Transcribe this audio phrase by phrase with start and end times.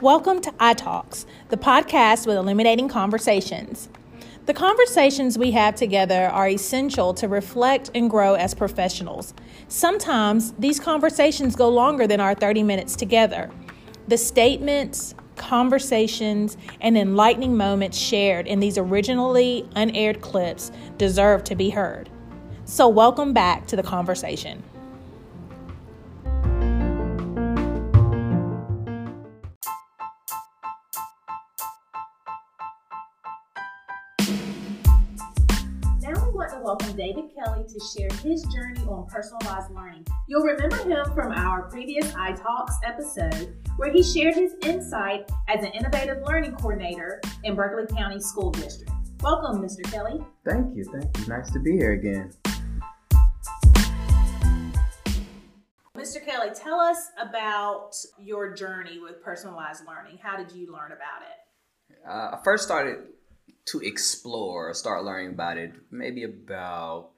[0.00, 3.90] Welcome to iTalks, the podcast with illuminating conversations.
[4.46, 9.34] The conversations we have together are essential to reflect and grow as professionals.
[9.68, 13.50] Sometimes these conversations go longer than our 30 minutes together.
[14.08, 21.68] The statements, conversations, and enlightening moments shared in these originally unaired clips deserve to be
[21.68, 22.08] heard.
[22.64, 24.62] So, welcome back to the conversation.
[36.00, 40.06] Now we want to welcome David Kelly to share his journey on personalized learning.
[40.28, 45.72] You'll remember him from our previous iTalks episode, where he shared his insight as an
[45.72, 48.92] innovative learning coordinator in Berkeley County School District.
[49.22, 49.82] Welcome, Mr.
[49.90, 50.24] Kelly.
[50.48, 50.84] Thank you.
[50.84, 51.26] Thank you.
[51.26, 52.32] Nice to be here again.
[56.10, 56.24] Mr.
[56.24, 60.18] Kelly, tell us about your journey with personalized learning.
[60.20, 61.96] How did you learn about it?
[62.04, 63.04] Uh, I first started
[63.66, 67.12] to explore, start learning about it maybe about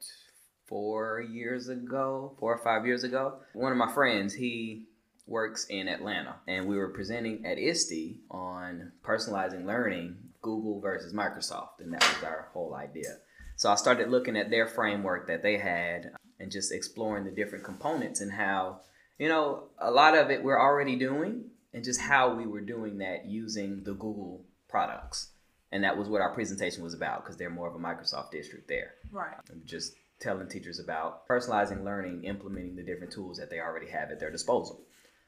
[0.67, 3.39] four years ago, four or five years ago.
[3.55, 4.85] One of my friends, he
[5.27, 11.81] works in Atlanta, and we were presenting at ISTE on personalizing learning, Google versus Microsoft,
[11.81, 13.17] and that was our whole idea.
[13.57, 16.13] So I started looking at their framework that they had
[16.43, 18.81] and just exploring the different components and how,
[19.19, 22.99] you know, a lot of it we're already doing and just how we were doing
[22.99, 25.33] that using the Google products
[25.73, 28.69] and that was what our presentation was about because they're more of a Microsoft district
[28.69, 28.93] there.
[29.11, 29.35] Right.
[29.65, 34.21] just telling teachers about personalizing learning, implementing the different tools that they already have at
[34.21, 34.83] their disposal.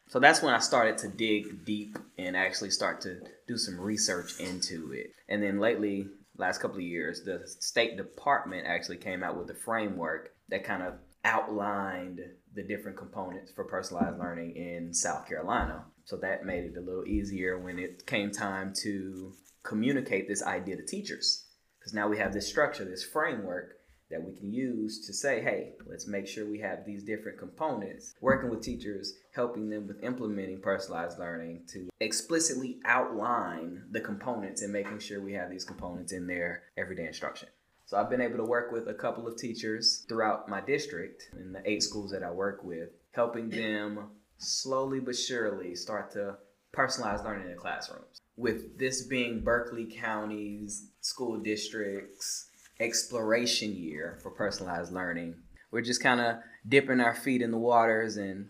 [0.09, 4.39] So that's when I started to dig deep and actually start to do some research
[4.39, 5.13] into it.
[5.29, 9.55] And then lately, last couple of years, the State Department actually came out with a
[9.55, 12.21] framework that kind of outlined
[12.55, 15.85] the different components for personalized learning in South Carolina.
[16.05, 20.77] So that made it a little easier when it came time to communicate this idea
[20.77, 21.47] to teachers
[21.79, 23.77] because now we have this structure, this framework
[24.15, 28.15] that we can use to say, hey, let's make sure we have these different components,
[28.21, 34.73] working with teachers, helping them with implementing personalized learning to explicitly outline the components and
[34.73, 37.49] making sure we have these components in their everyday instruction.
[37.87, 41.53] So I've been able to work with a couple of teachers throughout my district in
[41.53, 46.37] the eight schools that I work with, helping them slowly but surely start to
[46.73, 52.49] personalize learning in the classrooms with this being Berkeley County's school district's
[52.81, 55.37] exploration year for personalized learning,
[55.71, 56.37] we're just kind of
[56.69, 58.49] dipping our feet in the waters and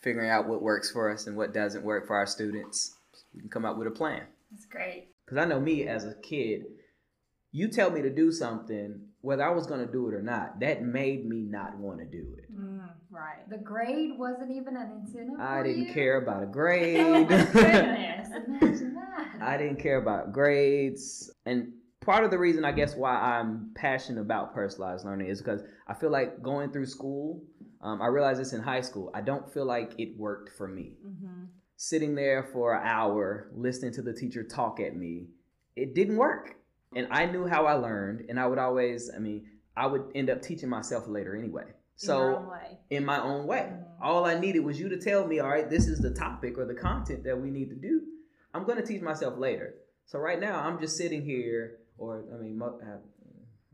[0.00, 2.94] figuring out what works for us and what doesn't work for our students.
[3.34, 4.22] We can come up with a plan.
[4.50, 5.08] That's great.
[5.24, 6.64] Because I know me as a kid,
[7.52, 10.60] you tell me to do something, whether I was going to do it or not,
[10.60, 12.54] that made me not want to do it.
[12.54, 13.48] Mm, right.
[13.50, 15.40] The grade wasn't even an incentive.
[15.40, 15.92] I didn't you?
[15.94, 17.28] care about a grade.
[17.28, 19.42] Goodness, imagine that.
[19.42, 21.30] I didn't care about grades.
[21.44, 21.72] And
[22.08, 25.94] part of the reason, I guess, why I'm passionate about personalized learning is because I
[25.94, 27.42] feel like going through school,
[27.82, 30.94] um, I realized this in high school, I don't feel like it worked for me.
[31.06, 31.44] Mm-hmm.
[31.76, 35.26] Sitting there for an hour, listening to the teacher talk at me,
[35.76, 36.58] it didn't work
[36.94, 39.46] and I knew how I learned, and I would always, I mean,
[39.76, 41.64] I would end up teaching myself later anyway.
[41.96, 42.52] So
[42.90, 44.02] in, in my own way, mm-hmm.
[44.02, 46.64] all I needed was you to tell me, all right, this is the topic or
[46.64, 48.02] the content that we need to do.
[48.54, 49.74] I'm going to teach myself later.
[50.06, 52.96] So right now, I'm just sitting here, or I mean, uh,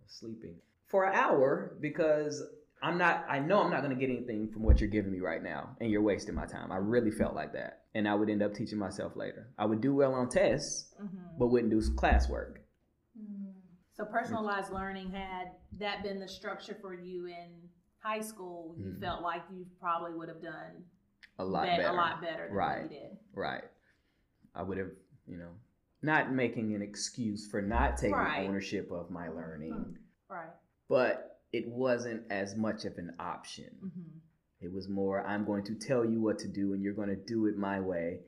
[0.06, 2.42] sleeping for an hour because
[2.82, 3.24] I'm not.
[3.28, 5.76] I know I'm not going to get anything from what you're giving me right now,
[5.80, 6.72] and you're wasting my time.
[6.72, 9.48] I really felt like that, and I would end up teaching myself later.
[9.58, 11.38] I would do well on tests, mm-hmm.
[11.38, 12.56] but wouldn't do classwork.
[13.96, 17.68] So personalized learning had that been the structure for you in
[18.00, 19.00] high school, you mm.
[19.00, 20.82] felt like you probably would have done
[21.38, 22.82] a lot better, a lot better than right.
[22.82, 23.16] you did.
[23.32, 23.62] Right.
[24.52, 24.90] I would have,
[25.28, 25.50] you know,
[26.04, 28.46] not making an excuse for not taking right.
[28.46, 29.72] ownership of my learning.
[29.72, 30.34] Mm-hmm.
[30.34, 30.50] Right.
[30.88, 33.70] But it wasn't as much of an option.
[33.84, 34.18] Mm-hmm.
[34.60, 37.16] It was more, I'm going to tell you what to do and you're going to
[37.16, 38.20] do it my way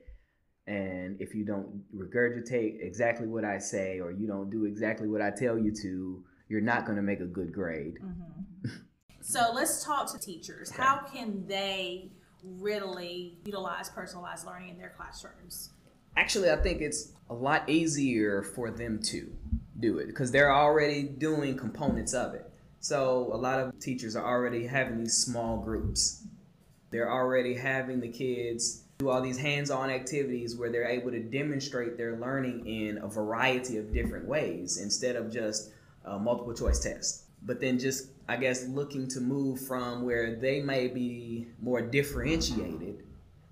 [0.67, 5.21] and if you don't regurgitate exactly what I say or you don't do exactly what
[5.21, 7.97] I tell you to, you're not going to make a good grade.
[8.03, 8.69] Mm-hmm.
[9.21, 10.71] so let's talk to teachers.
[10.71, 10.81] Okay.
[10.81, 12.11] How can they
[12.43, 15.71] readily utilize personalized learning in their classrooms?
[16.17, 19.31] Actually, I think it's a lot easier for them to
[19.79, 22.49] do it because they're already doing components of it.
[22.79, 26.23] So a lot of teachers are already having these small groups.
[26.89, 31.97] They're already having the kids do all these hands-on activities where they're able to demonstrate
[31.97, 35.71] their learning in a variety of different ways instead of just
[36.05, 40.61] a multiple choice test but then just I guess, looking to move from where they
[40.61, 43.03] may be more differentiated,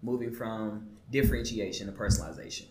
[0.02, 2.66] moving from differentiation to personalization.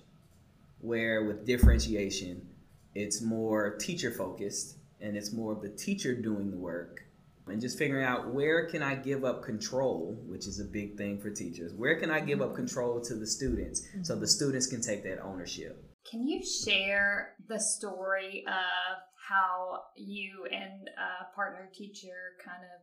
[0.81, 2.47] Where with differentiation,
[2.95, 7.05] it's more teacher focused and it's more of the teacher doing the work
[7.47, 11.21] and just figuring out where can I give up control, which is a big thing
[11.21, 11.73] for teachers.
[11.75, 14.27] Where can I give up control to the students so the mm-hmm.
[14.27, 15.85] students can take that ownership?
[16.11, 18.99] Can you share the story of
[19.29, 22.81] how you and a partner teacher kind of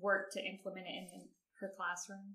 [0.00, 1.28] worked to implement it in
[1.60, 2.34] her classroom?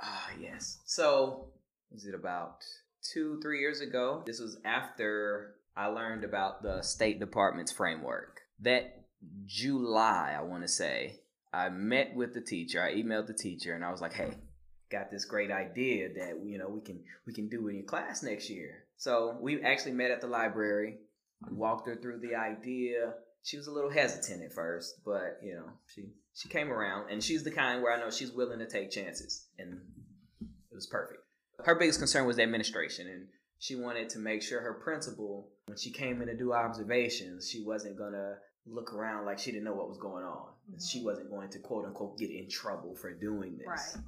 [0.00, 0.78] Ah, yes.
[0.86, 1.46] So,
[1.90, 2.64] was it about
[3.12, 4.22] two, three years ago?
[4.26, 8.40] This was after I learned about the State Department's framework.
[8.60, 9.04] That
[9.46, 11.20] July, I want to say,
[11.52, 12.82] I met with the teacher.
[12.82, 14.30] I emailed the teacher and I was like, "Hey,
[14.90, 18.50] got this great idea that you know we can we can do in class next
[18.50, 20.98] year." So we actually met at the library.
[21.44, 23.14] I walked her through the idea.
[23.42, 27.22] She was a little hesitant at first, but you know she she came around, and
[27.22, 29.80] she's the kind where I know she's willing to take chances, and
[30.40, 31.20] it was perfect.
[31.64, 35.76] Her biggest concern was the administration, and she wanted to make sure her principal, when
[35.76, 38.36] she came in to do observations, she wasn't gonna
[38.70, 40.48] look around like she didn't know what was going on.
[40.70, 40.84] Mm-hmm.
[40.84, 43.66] She wasn't going to quote unquote get in trouble for doing this.
[43.66, 44.04] Right.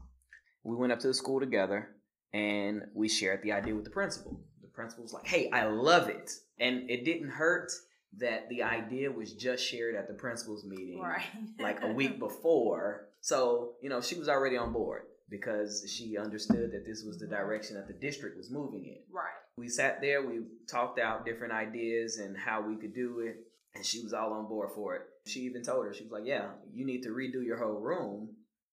[0.65, 1.88] We went up to the school together
[2.32, 4.41] and we shared the idea with the principal.
[4.81, 7.71] The principal was like, "Hey, I love it," and it didn't hurt
[8.19, 11.23] that the idea was just shared at the principal's meeting, right.
[11.59, 13.09] like a week before.
[13.21, 17.27] So you know, she was already on board because she understood that this was the
[17.27, 17.35] mm-hmm.
[17.35, 18.99] direction that the district was moving in.
[19.12, 19.27] Right.
[19.56, 23.85] We sat there, we talked out different ideas and how we could do it and
[23.85, 25.03] she was all on board for it.
[25.27, 28.31] She even told her, she was like, Yeah, you need to redo your whole room.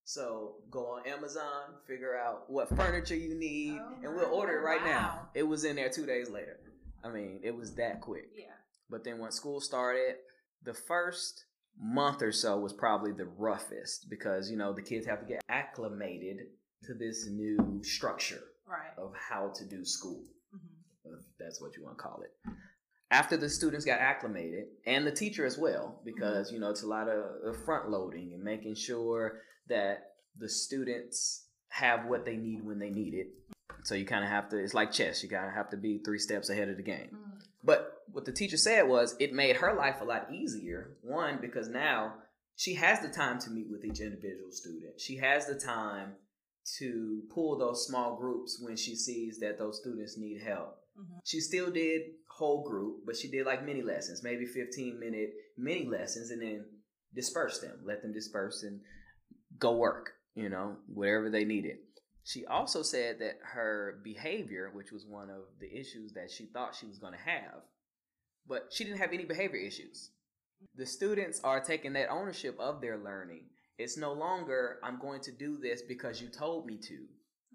[0.07, 4.63] So go on Amazon, figure out what furniture you need, oh, and we'll order it
[4.63, 4.87] right wow.
[4.87, 5.29] now.
[5.33, 6.61] It was in there two days later.
[7.03, 8.29] I mean, it was that quick.
[8.33, 8.45] Yeah.
[8.89, 10.15] But then when school started,
[10.63, 11.43] the first
[11.77, 15.41] month or so was probably the roughest because, you know, the kids have to get
[15.49, 16.37] acclimated
[16.85, 18.97] to this new structure right.
[18.97, 20.23] of how to do school.
[20.55, 21.15] Mm-hmm.
[21.15, 22.31] If that's what you want to call it
[23.09, 26.87] after the students got acclimated and the teacher as well because you know it's a
[26.87, 32.79] lot of front loading and making sure that the students have what they need when
[32.79, 33.27] they need it
[33.83, 36.19] so you kind of have to it's like chess you gotta have to be three
[36.19, 37.41] steps ahead of the game mm.
[37.63, 41.67] but what the teacher said was it made her life a lot easier one because
[41.67, 42.13] now
[42.55, 46.13] she has the time to meet with each individual student she has the time
[46.77, 51.19] to pull those small groups when she sees that those students need help Mm-hmm.
[51.23, 55.87] She still did whole group, but she did like mini lessons, maybe 15 minute mini
[55.87, 56.65] lessons, and then
[57.13, 58.81] disperse them, let them disperse and
[59.59, 61.77] go work, you know, whatever they needed.
[62.23, 66.75] She also said that her behavior, which was one of the issues that she thought
[66.75, 67.61] she was going to have,
[68.47, 70.11] but she didn't have any behavior issues.
[70.75, 73.43] The students are taking that ownership of their learning.
[73.77, 77.05] It's no longer, I'm going to do this because you told me to.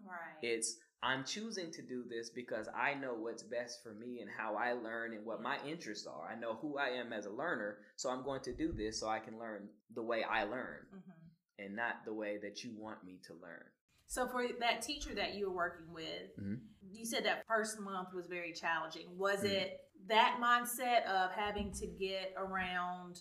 [0.06, 0.38] Right.
[0.40, 4.54] It's, I'm choosing to do this because I know what's best for me and how
[4.54, 6.30] I learn and what my interests are.
[6.32, 9.08] I know who I am as a learner, so I'm going to do this so
[9.08, 11.21] I can learn the way I learn mm-hmm.
[11.64, 13.64] And not the way that you want me to learn.
[14.06, 16.54] So, for that teacher that you were working with, mm-hmm.
[16.90, 19.06] you said that first month was very challenging.
[19.16, 19.54] Was mm-hmm.
[19.54, 23.20] it that mindset of having to get around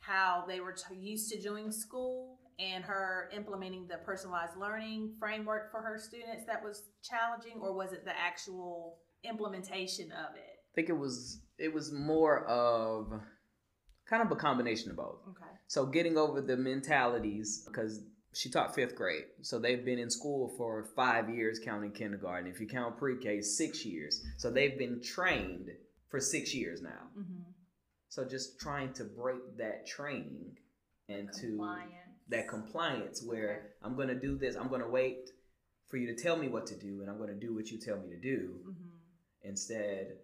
[0.00, 5.70] how they were t- used to doing school and her implementing the personalized learning framework
[5.70, 10.74] for her students that was challenging or was it the actual implementation of it i
[10.74, 13.12] think it was it was more of
[14.12, 18.02] kind of a combination of both okay so getting over the mentalities because
[18.34, 22.60] she taught fifth grade so they've been in school for five years counting kindergarten if
[22.60, 25.68] you count pre-k six years so they've been trained
[26.10, 27.42] for six years now mm-hmm.
[28.08, 30.56] so just trying to break that training
[31.08, 31.56] and to
[32.32, 34.56] that compliance where I'm going to do this.
[34.56, 35.30] I'm going to wait
[35.88, 37.78] for you to tell me what to do, and I'm going to do what you
[37.78, 38.54] tell me to do.
[38.62, 39.48] Mm-hmm.
[39.48, 40.14] Instead,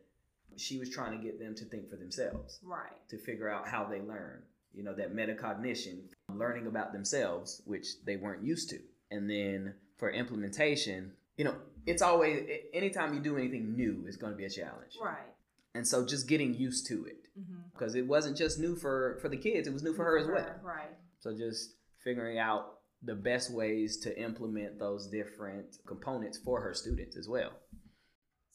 [0.61, 3.09] she was trying to get them to think for themselves, right?
[3.11, 4.43] To figure out how they learn.
[4.73, 8.79] You know, that metacognition, learning about themselves, which they weren't used to.
[9.11, 11.55] And then for implementation, you know,
[11.87, 15.33] it's always anytime you do anything new, it's going to be a challenge, right?
[15.75, 17.29] And so just getting used to it,
[17.73, 18.01] because mm-hmm.
[18.01, 20.55] it wasn't just new for for the kids; it was new for her as well,
[20.63, 20.91] right?
[21.21, 27.17] So just figuring out the best ways to implement those different components for her students
[27.17, 27.53] as well.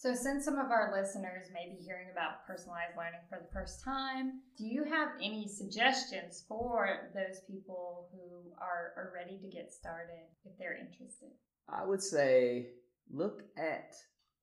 [0.04, 3.86] So, since some of our listeners may be hearing about personalized learning for the first
[3.86, 9.72] time, do you have any suggestions for those people who are, are ready to get
[9.72, 11.30] started if they're interested?
[11.70, 12.66] I would say
[13.10, 13.94] look at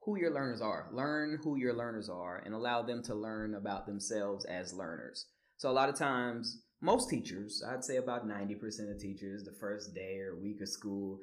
[0.03, 0.89] who your learners are.
[0.95, 5.27] Learn who your learners are and allow them to learn about themselves as learners.
[5.59, 8.55] So, a lot of times, most teachers, I'd say about 90%
[8.91, 11.19] of teachers, the first day or week of school,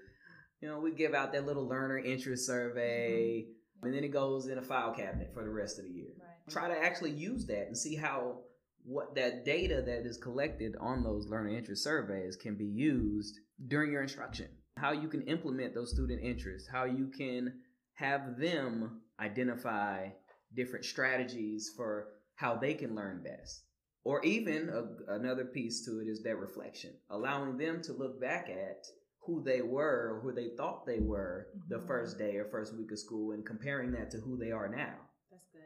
[0.61, 3.51] you know, we give out that little learner interest survey, mm-hmm.
[3.83, 6.13] And then it goes in a file cabinet for the rest of the year.
[6.19, 6.53] Right.
[6.53, 8.39] Try to actually use that and see how
[8.83, 13.91] what that data that is collected on those learner interest surveys can be used during
[13.91, 14.47] your instruction.
[14.77, 17.53] How you can implement those student interests, how you can
[17.95, 20.09] have them identify
[20.55, 23.63] different strategies for how they can learn best.
[24.03, 28.47] Or even a, another piece to it is that reflection, allowing them to look back
[28.49, 28.85] at
[29.27, 31.69] who they were or who they thought they were mm-hmm.
[31.69, 34.69] the first day or first week of school and comparing that to who they are
[34.69, 34.93] now.
[35.29, 35.61] That's good.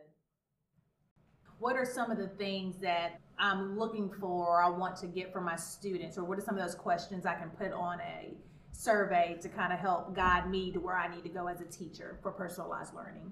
[1.60, 5.32] What are some of the things that I'm looking for or I want to get
[5.32, 8.34] from my students, or what are some of those questions I can put on a
[8.72, 11.66] survey to kind of help guide me to where I need to go as a
[11.66, 13.32] teacher for personalized learning?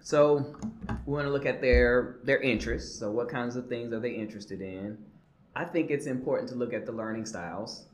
[0.00, 0.56] So
[1.04, 2.98] we want to look at their their interests.
[2.98, 4.96] So what kinds of things are they interested in?
[5.54, 7.86] I think it's important to look at the learning styles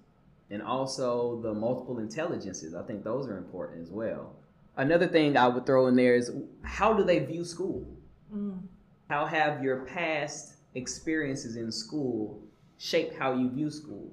[0.53, 2.75] and also the multiple intelligences.
[2.75, 4.37] I think those are important as well.
[4.77, 6.31] Another thing I would throw in there is
[6.63, 7.87] how do they view school?
[8.33, 8.61] Mm.
[9.09, 12.41] How have your past experiences in school
[12.79, 14.11] shaped how you view school?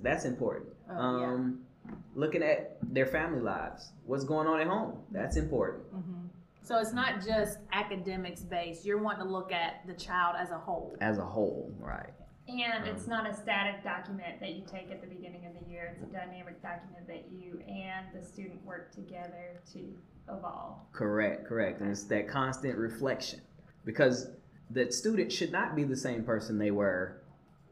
[0.00, 0.70] That's important.
[0.90, 1.94] Oh, um, yeah.
[2.14, 5.84] Looking at their family lives, what's going on at home, that's important.
[5.92, 6.26] Mm-hmm.
[6.62, 8.84] So it's not just academics based.
[8.84, 10.96] You're wanting to look at the child as a whole.
[11.00, 12.10] As a whole, right.
[12.46, 15.94] And it's not a static document that you take at the beginning of the year.
[15.94, 19.94] It's a dynamic document that you and the student work together to
[20.28, 20.76] evolve.
[20.92, 21.80] Correct, correct.
[21.80, 23.40] And it's that constant reflection
[23.84, 24.28] because
[24.70, 27.22] the student should not be the same person they were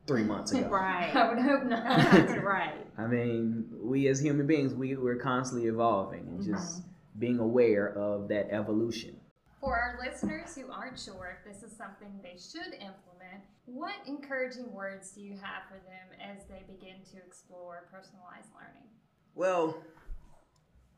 [0.06, 0.68] three months ago.
[0.70, 1.14] right.
[1.14, 2.42] I would hope not.
[2.42, 2.74] right.
[2.98, 6.88] I mean, we as human beings, we, we're constantly evolving and just mm-hmm
[7.18, 9.16] being aware of that evolution.
[9.62, 14.72] For our listeners who aren't sure if this is something they should implement, what encouraging
[14.72, 18.88] words do you have for them as they begin to explore personalized learning?
[19.36, 19.80] Well,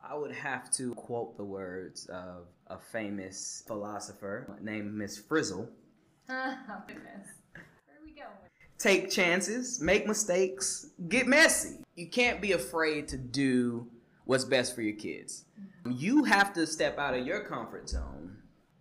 [0.03, 5.69] I would have to quote the words of a famous philosopher named Miss Frizzle.
[6.29, 6.57] oh,
[6.87, 7.27] goodness.
[7.53, 8.31] Where are we going?
[8.79, 11.83] Take chances, make mistakes, get messy.
[11.93, 13.85] You can't be afraid to do
[14.25, 15.45] what's best for your kids.
[15.53, 18.35] Mm-hmm you have to step out of your comfort zone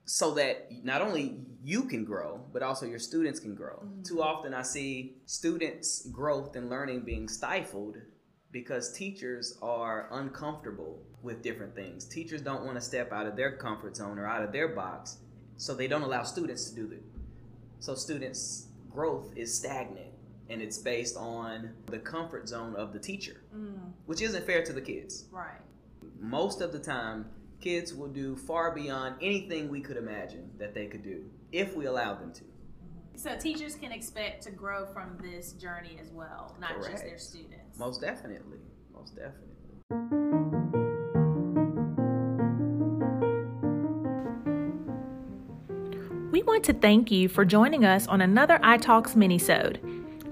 [0.05, 3.77] so that not only you can grow, but also your students can grow.
[3.77, 4.03] Mm-hmm.
[4.03, 7.97] Too often I see students' growth and learning being stifled
[8.53, 12.05] because teachers are uncomfortable with different things.
[12.05, 15.19] Teachers don't want to step out of their comfort zone or out of their box,
[15.57, 17.03] so they don't allow students to do it.
[17.81, 20.13] So students' growth is stagnant
[20.51, 23.79] and it's based on the comfort zone of the teacher, mm.
[24.07, 25.25] which isn't fair to the kids.
[25.33, 25.61] Right
[26.21, 27.27] most of the time,
[27.61, 31.87] kids will do far beyond anything we could imagine that they could do if we
[31.87, 32.45] allow them to.
[33.17, 36.91] So teachers can expect to grow from this journey as well, not Correct.
[36.91, 37.79] just their students.
[37.79, 38.59] Most definitely.
[38.93, 39.51] Most definitely.
[46.33, 49.79] We want to thank you for joining us on another iTalks minisode.